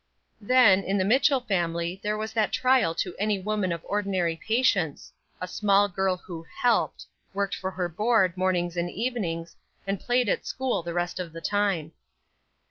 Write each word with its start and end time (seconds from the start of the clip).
Then, 0.41 0.83
in 0.83 0.97
the 0.97 1.05
Mitchell 1.05 1.41
family 1.41 1.99
there 2.01 2.17
was 2.17 2.33
that 2.33 2.51
trial 2.51 2.95
to 2.95 3.15
any 3.19 3.37
woman 3.37 3.71
of 3.71 3.85
ordinary 3.85 4.35
patience, 4.35 5.13
a 5.39 5.47
small 5.47 5.87
girl 5.89 6.17
who 6.17 6.43
"helped" 6.63 7.05
worked 7.35 7.53
for 7.53 7.69
her 7.69 7.87
board 7.87 8.35
mornings 8.35 8.75
and 8.75 8.89
evenings, 8.89 9.55
and 9.85 9.99
played 9.99 10.27
at 10.27 10.47
school 10.47 10.81
the 10.81 10.95
rest 10.95 11.19
of 11.19 11.33
the 11.33 11.41
time. 11.41 11.91